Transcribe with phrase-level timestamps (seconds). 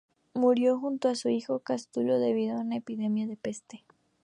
[0.33, 3.85] Murió junto a su hijo en Cástulo, debido a una epidemia de peste.